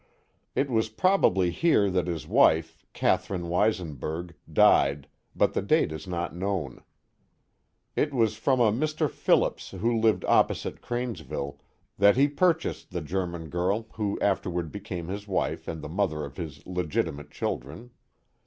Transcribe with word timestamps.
It 0.55 0.67
was 0.67 0.89
probably 0.89 1.51
here 1.51 1.91
that 1.91 2.07
his 2.07 2.27
wife, 2.27 2.83
Catherine 2.91 3.49
Weisenberg, 3.49 4.33
died, 4.51 5.07
but 5.35 5.53
the 5.53 5.61
date 5.61 5.91
is 5.91 6.07
not 6.07 6.35
known. 6.35 6.81
It 7.95 8.11
was 8.11 8.35
from 8.35 8.59
a 8.59 8.71
Mr. 8.71 9.07
Phillips 9.07 9.69
who 9.69 9.95
lived 9.95 10.25
opposite 10.25 10.81
Cranesville, 10.81 11.59
that 11.99 12.17
he 12.17 12.27
purchased 12.27 12.89
the 12.89 13.01
Ger 13.01 13.27
man 13.27 13.49
girl 13.49 13.89
who 13.93 14.19
afterward 14.21 14.71
became 14.71 15.07
his 15.07 15.27
wife 15.27 15.67
and 15.67 15.83
the 15.83 15.87
mother 15.87 16.25
of 16.25 16.35
his 16.35 16.65
legitimate 16.65 17.29
children. 17.29 17.91